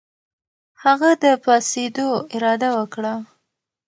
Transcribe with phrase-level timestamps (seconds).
[0.83, 3.13] هغه د پاڅېدو اراده وکړه.